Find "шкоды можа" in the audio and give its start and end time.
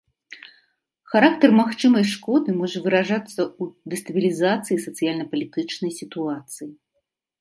2.13-2.77